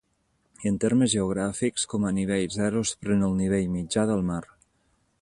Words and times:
En 0.69 0.79
termes 0.83 1.11
geogràfics, 1.15 1.85
com 1.93 2.07
a 2.09 2.13
nivell 2.21 2.49
zero 2.57 2.83
es 2.89 2.97
pren 3.05 3.25
el 3.31 3.39
nivell 3.45 3.73
mitjà 3.79 4.11
del 4.13 4.29
mar. 4.33 4.43